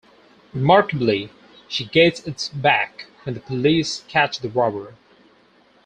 Remarkably 0.51 1.29
she 1.67 1.85
gets 1.85 2.25
it 2.25 2.49
back 2.55 3.05
when 3.21 3.35
the 3.35 3.39
police 3.39 4.03
catch 4.07 4.39
the 4.39 4.49
robber. 4.49 4.95